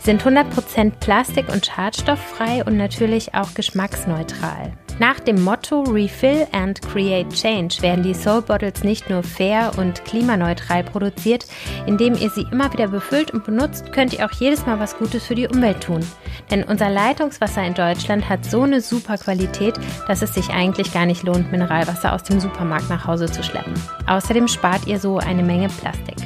[0.00, 4.72] sind 100% plastik- und schadstofffrei und natürlich auch geschmacksneutral.
[4.98, 10.04] Nach dem Motto Refill and Create Change werden die Soul Bottles nicht nur fair und
[10.04, 11.46] klimaneutral produziert,
[11.86, 15.24] indem ihr sie immer wieder befüllt und benutzt, könnt ihr auch jedes Mal was Gutes
[15.24, 16.04] für die Umwelt tun.
[16.50, 19.74] Denn unser Leitungswasser in Deutschland hat so eine super Qualität,
[20.08, 23.74] dass es sich eigentlich gar nicht lohnt, Mineralwasser aus dem Supermarkt nach Hause zu schleppen.
[24.08, 26.16] Außerdem spart ihr so eine Menge Plastik.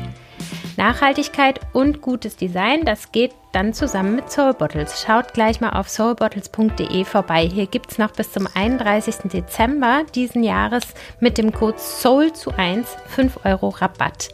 [0.76, 5.02] Nachhaltigkeit und gutes Design, das geht dann zusammen mit Soul Bottles.
[5.02, 7.46] Schaut gleich mal auf soulbottles.de vorbei.
[7.46, 9.30] Hier gibt es noch bis zum 31.
[9.30, 10.84] Dezember diesen Jahres
[11.20, 14.30] mit dem Code SOUL zu 1 5 Euro Rabatt.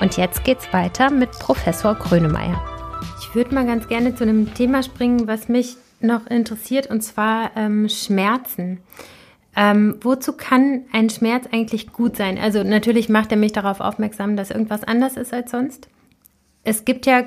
[0.00, 2.62] Und jetzt geht's weiter mit Professor Grönemeyer.
[3.20, 7.50] Ich würde mal ganz gerne zu einem Thema springen, was mich noch interessiert, und zwar
[7.56, 8.80] ähm, Schmerzen.
[9.54, 12.38] Ähm, wozu kann ein Schmerz eigentlich gut sein?
[12.38, 15.88] Also natürlich macht er mich darauf aufmerksam, dass irgendwas anders ist als sonst.
[16.64, 17.24] Es gibt ja,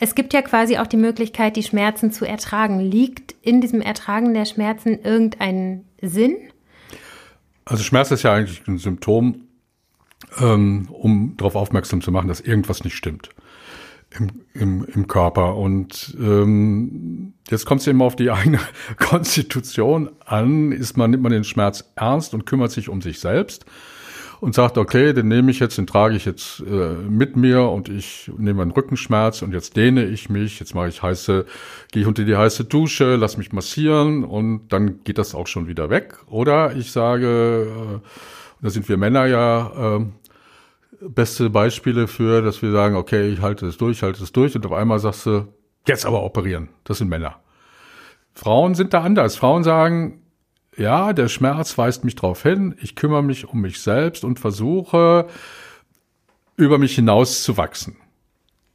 [0.00, 2.80] es gibt ja quasi auch die Möglichkeit, die Schmerzen zu ertragen.
[2.80, 6.36] Liegt in diesem Ertragen der Schmerzen irgendein Sinn?
[7.66, 9.48] Also Schmerz ist ja eigentlich ein Symptom,
[10.40, 13.33] ähm, um darauf aufmerksam zu machen, dass irgendwas nicht stimmt
[14.18, 15.56] im, im, im Körper.
[15.56, 18.60] Und ähm, jetzt kommt es eben auf die eigene
[18.98, 20.72] Konstitution an.
[20.72, 23.64] Ist man, nimmt man den Schmerz ernst und kümmert sich um sich selbst
[24.40, 27.88] und sagt, okay, den nehme ich jetzt, den trage ich jetzt äh, mit mir und
[27.88, 31.46] ich nehme einen Rückenschmerz und jetzt dehne ich mich, jetzt mache ich heiße,
[31.92, 35.66] gehe ich unter die heiße Dusche, lass mich massieren und dann geht das auch schon
[35.66, 36.18] wieder weg.
[36.26, 38.08] Oder ich sage, äh,
[38.60, 40.06] da sind wir Männer ja äh,
[41.00, 44.66] beste Beispiele für, dass wir sagen, okay, ich halte es durch, halte es durch und
[44.66, 45.48] auf einmal sagst du,
[45.86, 46.68] jetzt aber operieren.
[46.84, 47.36] Das sind Männer.
[48.34, 49.36] Frauen sind da anders.
[49.36, 50.22] Frauen sagen,
[50.76, 55.26] ja, der Schmerz weist mich darauf hin, ich kümmere mich um mich selbst und versuche,
[56.56, 57.96] über mich hinaus zu wachsen.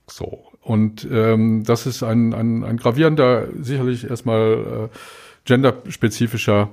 [0.08, 0.46] So.
[0.62, 4.98] Und ähm, das ist ein, ein, ein gravierender, sicherlich erstmal äh,
[5.46, 6.70] genderspezifischer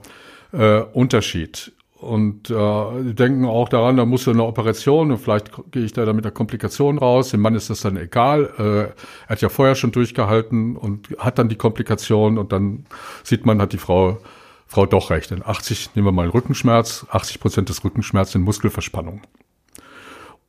[0.52, 1.72] äh, Unterschied.
[1.98, 6.10] Und äh, denken auch daran, da muss ja eine Operation und vielleicht gehe ich da
[6.12, 7.30] mit einer Komplikation raus.
[7.30, 8.50] Dem Mann ist das dann egal.
[8.58, 8.94] Äh, er
[9.28, 12.84] hat ja vorher schon durchgehalten und hat dann die Komplikation und dann
[13.22, 14.18] sieht man, hat die Frau
[14.66, 15.30] Frau doch recht.
[15.30, 17.06] In 80 nehmen wir mal einen Rückenschmerz.
[17.10, 19.22] 80 Prozent des Rückenschmerzes sind Muskelverspannungen.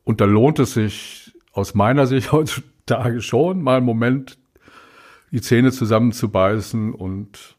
[0.04, 4.38] Und da lohnt es sich aus meiner Sicht heutzutage schon mal einen Moment
[5.30, 7.56] die Zähne zusammenzubeißen und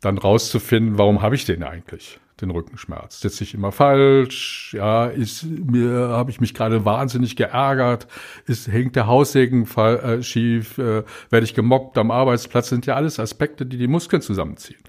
[0.00, 2.18] dann rauszufinden, warum habe ich den eigentlich?
[2.40, 3.20] Den Rückenschmerz.
[3.20, 4.74] Sitze ich immer falsch?
[4.76, 8.06] Ja, ist mir habe ich mich gerade wahnsinnig geärgert?
[8.46, 10.78] Ist hängt der Haussegen fall, äh, schief?
[10.78, 12.68] Äh, Werde ich gemobbt am Arbeitsplatz?
[12.68, 14.80] Sind ja alles Aspekte, die die Muskeln zusammenziehen.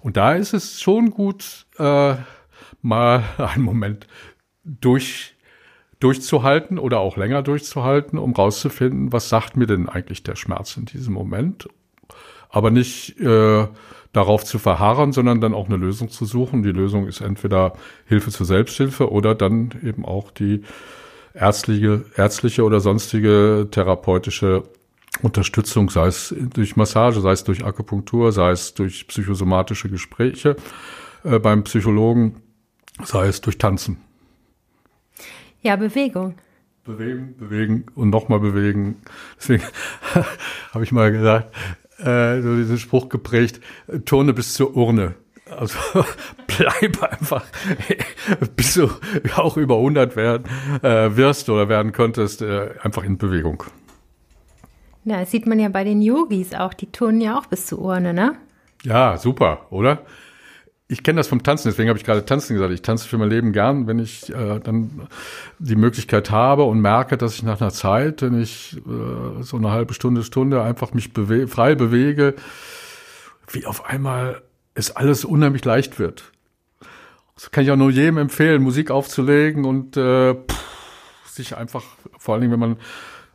[0.00, 2.14] Und da ist es schon gut, äh,
[2.82, 4.06] mal einen Moment
[4.64, 5.32] durch
[5.98, 10.84] durchzuhalten oder auch länger durchzuhalten, um rauszufinden, was sagt mir denn eigentlich der Schmerz in
[10.84, 11.68] diesem Moment.
[12.50, 13.66] Aber nicht äh,
[14.16, 16.62] darauf zu verharren, sondern dann auch eine Lösung zu suchen.
[16.62, 17.74] Die Lösung ist entweder
[18.06, 20.62] Hilfe zur Selbsthilfe oder dann eben auch die
[21.34, 24.62] ärztliche, ärztliche oder sonstige therapeutische
[25.20, 30.56] Unterstützung, sei es durch Massage, sei es durch Akupunktur, sei es durch psychosomatische Gespräche
[31.22, 32.36] äh, beim Psychologen,
[33.04, 33.98] sei es durch Tanzen.
[35.60, 36.36] Ja, Bewegung.
[36.84, 38.96] Bewegen, bewegen und nochmal bewegen.
[39.38, 39.62] Deswegen
[40.72, 41.54] habe ich mal gesagt,
[41.98, 43.60] äh, so diesen Spruch geprägt,
[44.04, 45.14] turne bis zur Urne.
[45.50, 45.78] Also
[46.46, 47.44] bleib einfach,
[48.56, 48.90] bis du
[49.36, 50.44] auch über 100 werden,
[50.82, 53.62] äh, wirst oder werden könntest, äh, einfach in Bewegung.
[55.04, 57.78] Ja, das sieht man ja bei den Yogis auch, die turnen ja auch bis zur
[57.78, 58.36] Urne, ne?
[58.82, 60.00] Ja, super, oder?
[60.88, 62.72] Ich kenne das vom Tanzen, deswegen habe ich gerade Tanzen gesagt.
[62.72, 65.08] Ich tanze für mein Leben gern, wenn ich äh, dann
[65.58, 69.72] die Möglichkeit habe und merke, dass ich nach einer Zeit, wenn ich äh, so eine
[69.72, 72.34] halbe Stunde, Stunde einfach mich bewe frei bewege,
[73.50, 74.42] wie auf einmal
[74.74, 76.30] es alles unheimlich leicht wird.
[77.34, 81.82] Das kann ich auch nur jedem empfehlen, Musik aufzulegen und äh, pff, sich einfach,
[82.16, 82.76] vor allen Dingen, wenn man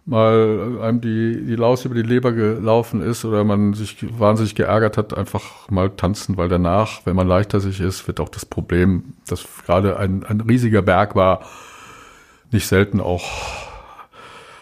[0.06, 4.98] mal einem die, die Laus über die Leber gelaufen ist oder man sich wahnsinnig geärgert
[4.98, 9.14] hat, einfach mal tanzen, weil danach, wenn man leichter sich ist, wird auch das Problem,
[9.28, 11.46] das gerade ein, ein riesiger Berg war,
[12.52, 13.24] nicht selten auch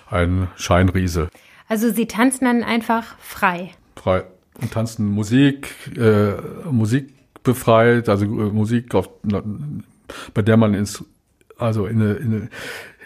[0.10, 1.30] ein Scheinriese.
[1.68, 3.72] Also Sie tanzen dann einfach frei.
[3.96, 4.24] Frei.
[4.62, 6.34] Und tanzen Musik, äh,
[6.70, 9.10] Musik befreit, also äh, Musik, auf,
[10.34, 11.04] bei der man ins,
[11.60, 12.50] also in eine, in eine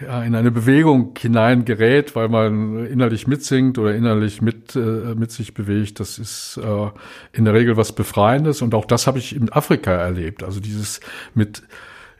[0.01, 5.53] ja, in eine Bewegung hineingerät, weil man innerlich mitsingt oder innerlich mit, äh, mit sich
[5.53, 5.99] bewegt.
[5.99, 6.89] Das ist äh,
[7.31, 8.61] in der Regel was Befreiendes.
[8.61, 10.43] Und auch das habe ich in Afrika erlebt.
[10.43, 10.99] Also dieses
[11.35, 11.63] mit,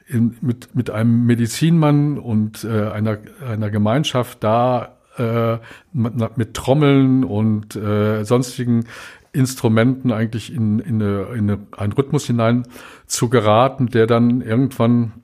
[0.06, 5.58] in, mit, mit einem Medizinmann und äh, einer, einer Gemeinschaft da äh,
[5.92, 8.84] mit, mit Trommeln und äh, sonstigen
[9.32, 12.68] Instrumenten eigentlich in, in, eine, in eine, einen Rhythmus hinein
[13.06, 15.23] zu geraten, der dann irgendwann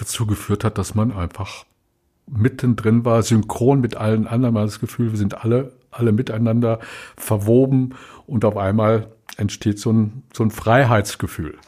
[0.00, 1.64] dazu geführt hat, dass man einfach
[2.26, 4.54] mittendrin war, synchron mit allen anderen.
[4.54, 6.80] Man hat das Gefühl, wir sind alle, alle miteinander
[7.16, 7.94] verwoben
[8.26, 11.58] und auf einmal entsteht so ein, so ein Freiheitsgefühl.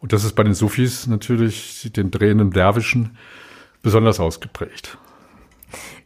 [0.00, 3.16] Und das ist bei den Sufis natürlich, den drehenden Derwischen,
[3.82, 4.98] besonders ausgeprägt.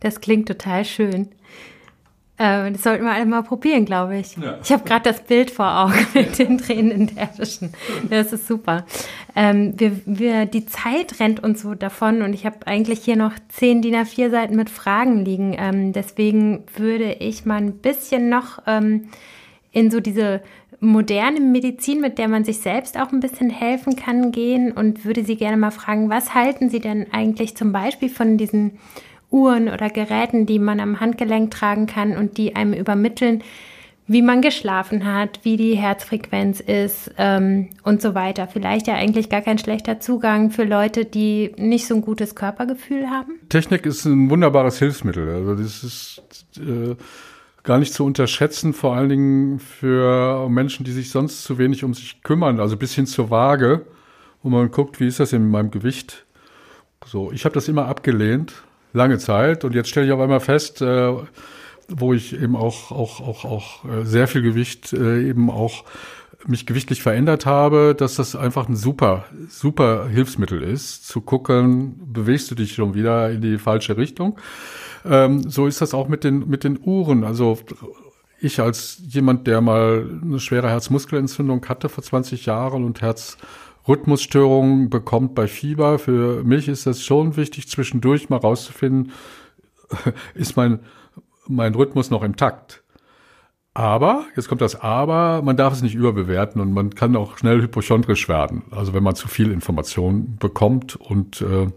[0.00, 1.28] Das klingt total schön.
[2.38, 4.36] Äh, das sollten wir alle mal probieren, glaube ich.
[4.36, 4.58] Ja.
[4.62, 7.72] Ich habe gerade das Bild vor Augen mit den Tränen Derwischen.
[8.08, 8.86] Das ist super.
[9.34, 13.32] Ähm, wir, wir, die Zeit rennt uns so davon und ich habe eigentlich hier noch
[13.48, 15.56] zehn DIN A4 Seiten mit Fragen liegen.
[15.58, 19.08] Ähm, deswegen würde ich mal ein bisschen noch ähm,
[19.72, 20.40] in so diese
[20.80, 25.24] moderne Medizin, mit der man sich selbst auch ein bisschen helfen kann, gehen und würde
[25.24, 28.78] Sie gerne mal fragen, was halten Sie denn eigentlich zum Beispiel von diesen
[29.30, 33.42] Uhren oder Geräten, die man am Handgelenk tragen kann und die einem übermitteln,
[34.06, 38.48] wie man geschlafen hat, wie die Herzfrequenz ist ähm, und so weiter.
[38.48, 43.10] Vielleicht ja eigentlich gar kein schlechter Zugang für Leute, die nicht so ein gutes Körpergefühl
[43.10, 43.34] haben.
[43.50, 45.28] Technik ist ein wunderbares Hilfsmittel.
[45.28, 46.22] Also das ist
[46.56, 46.96] äh,
[47.64, 51.92] gar nicht zu unterschätzen, vor allen Dingen für Menschen, die sich sonst zu wenig um
[51.92, 52.60] sich kümmern.
[52.60, 53.84] Also bis hin zur Waage,
[54.42, 56.24] wo man guckt, wie ist das in meinem Gewicht.
[57.04, 59.64] So, ich habe das immer abgelehnt lange Zeit.
[59.64, 61.12] Und jetzt stelle ich auf einmal fest, äh,
[61.88, 65.84] wo ich eben auch, auch, auch, auch äh, sehr viel Gewicht äh, eben auch
[66.46, 72.50] mich gewichtlich verändert habe, dass das einfach ein super, super Hilfsmittel ist, zu gucken, bewegst
[72.50, 74.38] du dich schon wieder in die falsche Richtung.
[75.04, 77.24] Ähm, so ist das auch mit den, mit den Uhren.
[77.24, 77.58] Also
[78.40, 83.36] ich als jemand, der mal eine schwere Herzmuskelentzündung hatte vor 20 Jahren und Herz
[83.88, 85.98] Rhythmusstörungen bekommt bei Fieber.
[85.98, 89.12] Für mich ist das schon wichtig, zwischendurch mal rauszufinden,
[90.34, 90.80] ist mein,
[91.46, 92.82] mein Rhythmus noch im Takt.
[93.74, 97.62] Aber, jetzt kommt das Aber, man darf es nicht überbewerten und man kann auch schnell
[97.62, 98.64] hypochondrisch werden.
[98.72, 101.68] Also wenn man zu viel Information bekommt und äh,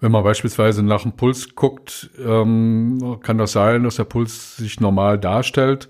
[0.00, 4.78] wenn man beispielsweise nach dem Puls guckt, ähm, kann das sein, dass der Puls sich
[4.78, 5.88] normal darstellt,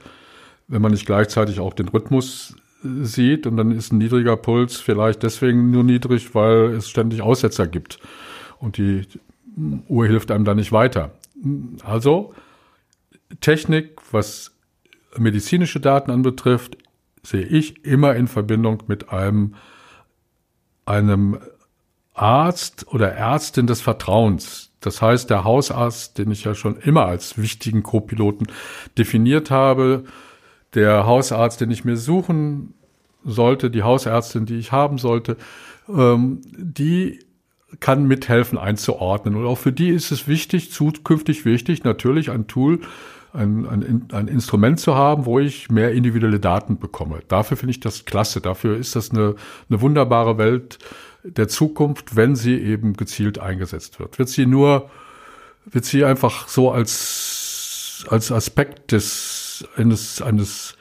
[0.68, 5.22] wenn man nicht gleichzeitig auch den Rhythmus sieht und dann ist ein niedriger Puls vielleicht
[5.22, 7.99] deswegen nur niedrig, weil es ständig Aussetzer gibt
[8.61, 9.07] und die
[9.89, 11.12] Uhr hilft einem da nicht weiter.
[11.85, 12.35] Also
[13.41, 14.53] Technik, was
[15.16, 16.79] medizinische Daten anbetrifft,
[17.22, 19.55] sehe ich immer in Verbindung mit einem,
[20.87, 21.39] einem
[22.14, 24.72] Arzt oder Ärztin des Vertrauens.
[24.81, 28.47] Das heißt, der Hausarzt, den ich ja schon immer als wichtigen Co-Piloten
[28.97, 30.05] definiert habe,
[30.75, 32.75] der Hausarzt, den ich mir suchen
[33.25, 35.37] sollte, die Hausärztin, die ich haben sollte,
[35.89, 37.21] ähm, die
[37.81, 39.37] kann mithelfen einzuordnen.
[39.37, 42.81] Und auch für die ist es wichtig, zukünftig wichtig, natürlich ein Tool,
[43.35, 47.21] ein, ein, ein Instrument zu haben, wo ich mehr individuelle Daten bekomme.
[47.29, 48.41] Dafür finde ich das klasse.
[48.41, 49.35] Dafür ist das eine,
[49.69, 50.79] eine wunderbare Welt
[51.23, 54.19] der Zukunft, wenn sie eben gezielt eingesetzt wird.
[54.19, 54.91] Wird sie nur,
[55.66, 60.77] wird sie einfach so als, als Aspekt des, eines, eines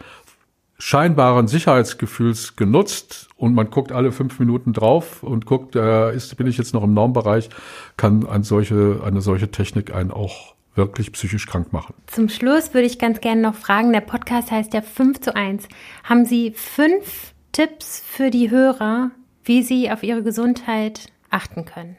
[0.80, 6.48] scheinbaren Sicherheitsgefühls genutzt und man guckt alle fünf Minuten drauf und guckt, äh, ist, bin
[6.48, 7.50] ich jetzt noch im Normbereich,
[7.98, 11.96] kann eine solche, eine solche Technik einen auch wirklich psychisch krank machen.
[12.06, 15.68] Zum Schluss würde ich ganz gerne noch fragen, der Podcast heißt ja 5 zu 1.
[16.04, 19.10] Haben Sie fünf Tipps für die Hörer,
[19.44, 21.98] wie sie auf ihre Gesundheit achten können?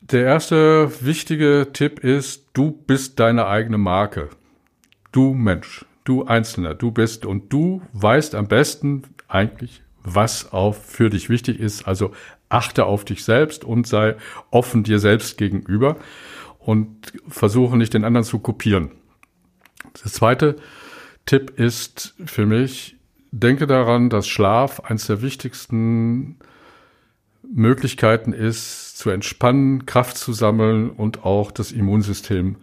[0.00, 4.30] Der erste wichtige Tipp ist, du bist deine eigene Marke.
[5.12, 11.10] Du Mensch, du Einzelner, du bist und du weißt am besten eigentlich, was auch für
[11.10, 11.86] dich wichtig ist.
[11.86, 12.12] Also
[12.48, 14.16] achte auf dich selbst und sei
[14.50, 15.96] offen dir selbst gegenüber
[16.58, 18.90] und versuche nicht den anderen zu kopieren.
[20.04, 20.56] Der zweite
[21.26, 22.96] Tipp ist für mich,
[23.30, 26.36] denke daran, dass Schlaf eines der wichtigsten
[27.42, 32.56] Möglichkeiten ist, zu entspannen, Kraft zu sammeln und auch das Immunsystem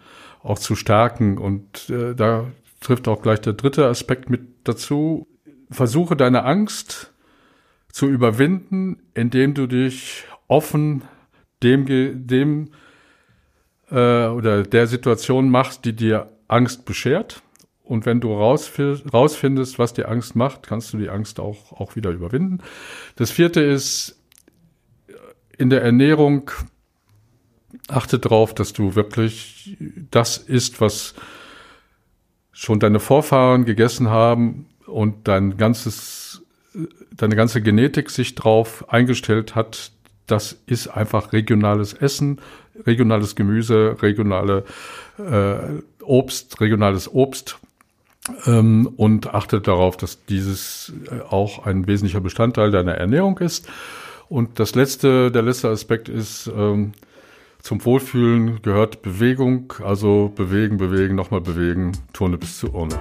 [0.44, 1.38] auch zu stärken.
[1.38, 2.46] Und äh, da
[2.80, 5.28] trifft auch gleich der dritte Aspekt mit dazu.
[5.70, 7.14] Versuche deine Angst
[7.92, 11.04] zu überwinden, indem du dich offen
[11.64, 12.70] dem, dem
[13.90, 17.42] äh, oder der Situation machst, die dir Angst beschert.
[17.84, 22.12] Und wenn du rausfindest, was dir Angst macht, kannst du die Angst auch, auch wieder
[22.12, 22.60] überwinden.
[23.16, 24.22] Das vierte ist,
[25.58, 26.52] in der Ernährung
[27.88, 29.78] achte darauf, dass du wirklich
[30.12, 31.16] das isst, was
[32.58, 36.42] schon deine Vorfahren gegessen haben und dein ganzes,
[37.12, 39.92] deine ganze Genetik sich drauf eingestellt hat.
[40.26, 42.42] Das ist einfach regionales Essen,
[42.84, 44.66] regionales Gemüse, regionale
[45.20, 47.60] äh, Obst, regionales Obst
[48.48, 53.70] ähm, und achte darauf, dass dieses äh, auch ein wesentlicher Bestandteil deiner Ernährung ist.
[54.30, 56.94] Und das letzte, der letzte Aspekt ist, ähm,
[57.60, 63.00] zum Wohlfühlen gehört Bewegung, also bewegen, bewegen, nochmal bewegen, Turne bis zur Urne.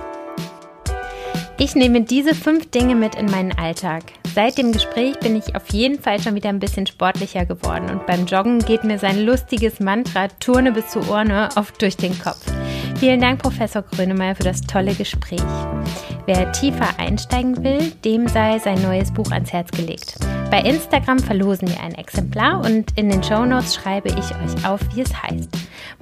[1.59, 4.03] Ich nehme diese fünf Dinge mit in meinen Alltag.
[4.35, 8.05] Seit dem Gespräch bin ich auf jeden Fall schon wieder ein bisschen sportlicher geworden und
[8.05, 12.45] beim Joggen geht mir sein lustiges Mantra Turne bis zur Urne oft durch den Kopf.
[13.01, 15.41] Vielen Dank, Professor Grönemeyer, für das tolle Gespräch.
[16.27, 20.17] Wer tiefer einsteigen will, dem sei sein neues Buch ans Herz gelegt.
[20.51, 24.81] Bei Instagram verlosen wir ein Exemplar und in den Show Notes schreibe ich euch auf,
[24.95, 25.51] wie es heißt.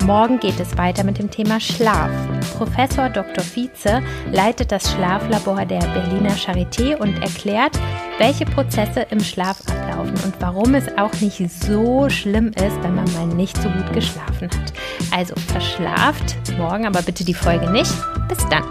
[0.03, 2.11] Morgen geht es weiter mit dem Thema Schlaf.
[2.59, 3.43] Professor Dr.
[3.43, 7.79] Vize leitet das Schlaflabor der Berliner Charité und erklärt,
[8.19, 13.11] welche Prozesse im Schlaf ablaufen und warum es auch nicht so schlimm ist, wenn man
[13.15, 14.73] mal nicht so gut geschlafen hat.
[15.11, 17.93] Also verschlaft morgen aber bitte die Folge nicht.
[18.29, 18.65] Bis dann.